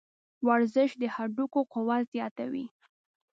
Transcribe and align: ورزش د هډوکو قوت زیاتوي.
ورزش 0.47 0.89
د 1.01 1.03
هډوکو 1.15 1.59
قوت 1.73 2.03
زیاتوي. 2.15 2.65